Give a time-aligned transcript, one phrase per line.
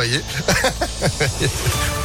[0.00, 0.22] travailler.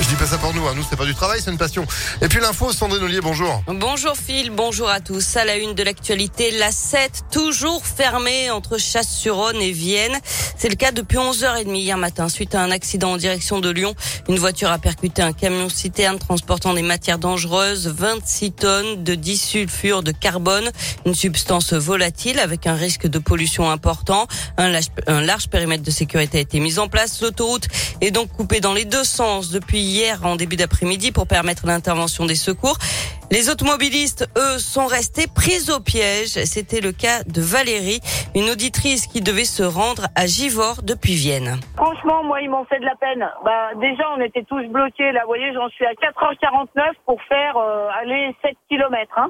[0.00, 0.74] Je dis pas ça pour nous, hein.
[0.76, 1.84] nous c'est pas du travail, c'est une passion.
[2.22, 3.64] Et puis l'info, Sandrine Ollier, bonjour.
[3.66, 5.36] Bonjour Phil, bonjour à tous.
[5.36, 10.16] À la une de l'actualité, la 7 toujours fermée entre Chasse-sur-Rhône et Vienne.
[10.56, 13.94] C'est le cas depuis 11h30 hier matin suite à un accident en direction de Lyon.
[14.28, 20.04] Une voiture a percuté un camion citerne transportant des matières dangereuses, 26 tonnes de disulfure
[20.04, 20.70] de carbone,
[21.06, 24.28] une substance volatile avec un risque de pollution important.
[24.58, 27.20] Un large, un large périmètre de sécurité a été mis en place.
[27.20, 27.66] L'autoroute
[28.00, 32.26] est donc coupée dans les deux sens depuis hier en début d'après-midi pour permettre l'intervention
[32.26, 32.76] des secours.
[33.30, 36.32] Les automobilistes, eux, sont restés pris au piège.
[36.44, 38.00] C'était le cas de Valérie,
[38.34, 41.60] une auditrice qui devait se rendre à Givors depuis Vienne.
[41.76, 43.28] Franchement, moi, ils m'ont fait de la peine.
[43.44, 45.12] Bah, déjà, on était tous bloqués.
[45.12, 49.12] Là, vous voyez, j'en suis à 4h49 pour faire euh, aller 7 km.
[49.18, 49.28] Hein,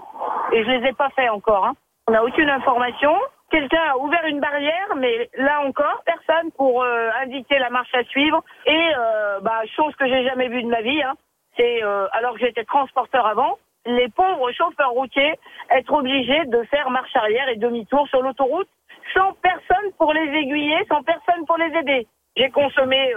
[0.52, 1.64] et je les ai pas fait encore.
[1.64, 1.74] Hein.
[2.09, 3.12] On n'a aucune information.
[3.51, 8.05] Quelqu'un a ouvert une barrière, mais là encore, personne pour euh, indiquer la marche à
[8.05, 8.43] suivre.
[8.66, 11.15] Et euh, bah, chose que j'ai jamais vue de ma vie, hein,
[11.57, 15.35] c'est euh, alors que j'étais transporteur avant, les pauvres chauffeurs routiers
[15.71, 18.68] être obligés de faire marche arrière et demi-tour sur l'autoroute
[19.15, 22.07] sans personne pour les aiguiller, sans personne pour les aider.
[22.37, 23.15] J'ai consommé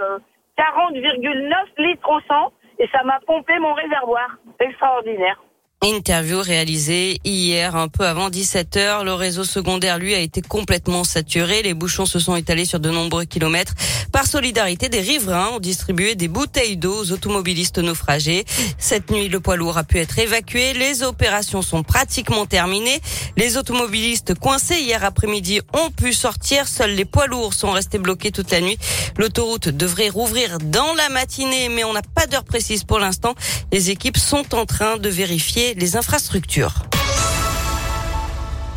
[0.56, 4.38] 40,9 litres au 100 et ça m'a pompé mon réservoir.
[4.58, 5.38] Extraordinaire.
[5.84, 9.04] Interview réalisée hier un peu avant 17h.
[9.04, 11.62] Le réseau secondaire, lui, a été complètement saturé.
[11.62, 13.74] Les bouchons se sont étalés sur de nombreux kilomètres.
[14.12, 18.44] Par solidarité, des riverains ont distribué des bouteilles d'eau aux automobilistes naufragés.
[18.78, 20.72] Cette nuit, le poids lourd a pu être évacué.
[20.72, 23.00] Les opérations sont pratiquement terminées.
[23.36, 26.68] Les automobilistes coincés hier après-midi ont pu sortir.
[26.68, 28.78] Seuls les poids lourds sont restés bloqués toute la nuit.
[29.18, 33.34] L'autoroute devrait rouvrir dans la matinée, mais on n'a pas d'heure précise pour l'instant.
[33.72, 36.74] Les équipes sont en train de vérifier les infrastructures.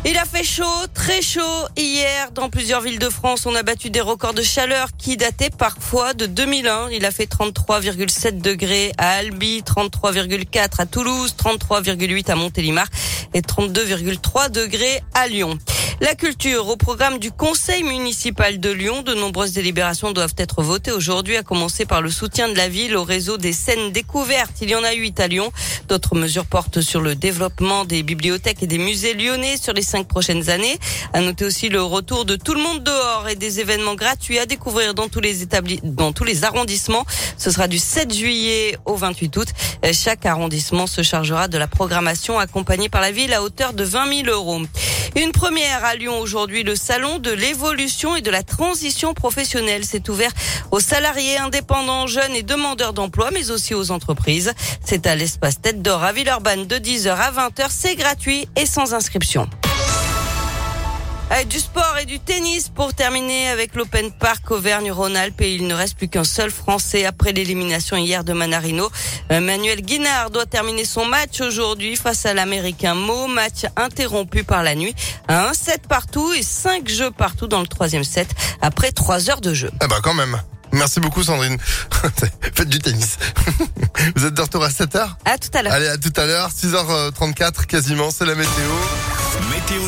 [0.08, 3.44] Il a fait chaud, très chaud hier dans plusieurs villes de France.
[3.44, 6.90] On a battu des records de chaleur qui dataient parfois de 2001.
[6.92, 12.86] Il a fait 33,7 degrés à Albi, 33,4 à Toulouse, 33,8 à Montélimar
[13.34, 15.58] et 32,3 degrés à Lyon.
[15.98, 19.00] La culture au programme du Conseil municipal de Lyon.
[19.00, 22.94] De nombreuses délibérations doivent être votées aujourd'hui, à commencer par le soutien de la ville
[22.96, 24.52] au réseau des scènes découvertes.
[24.60, 25.50] Il y en a huit à Lyon.
[25.88, 30.06] D'autres mesures portent sur le développement des bibliothèques et des musées lyonnais sur les cinq
[30.06, 30.78] prochaines années.
[31.14, 34.44] À noter aussi le retour de tout le monde dehors et des événements gratuits à
[34.44, 37.06] découvrir dans tous les établis, dans tous les arrondissements.
[37.38, 39.48] Ce sera du 7 juillet au 28 août.
[39.92, 44.24] Chaque arrondissement se chargera de la programmation accompagnée par la ville à hauteur de 20
[44.24, 44.60] 000 euros.
[45.16, 50.10] Une première à Lyon aujourd'hui, le salon de l'évolution et de la transition professionnelle s'est
[50.10, 50.32] ouvert
[50.72, 54.52] aux salariés indépendants, jeunes et demandeurs d'emploi, mais aussi aux entreprises.
[54.84, 57.66] C'est à l'espace Tête d'Or à Villeurbanne de 10h à 20h.
[57.70, 59.48] C'est gratuit et sans inscription.
[61.48, 65.96] Du sport et du tennis pour terminer avec l'Open Park Auvergne-Rhône-Alpes et il ne reste
[65.96, 68.90] plus qu'un seul Français après l'élimination hier de Manarino.
[69.30, 74.62] Euh, Manuel Guinard doit terminer son match aujourd'hui face à l'Américain Mo, match interrompu par
[74.62, 74.94] la nuit
[75.28, 78.28] à un set partout et cinq jeux partout dans le troisième set
[78.62, 79.70] après trois heures de jeu.
[79.80, 80.40] Ah bah quand même.
[80.72, 81.58] Merci beaucoup Sandrine.
[82.54, 83.18] Faites du tennis.
[84.16, 85.72] Vous êtes de retour à 7h À tout à l'heure.
[85.72, 86.50] Allez, à tout à l'heure.
[86.50, 88.50] 6h34 quasiment, c'est la météo.
[89.50, 89.82] Météo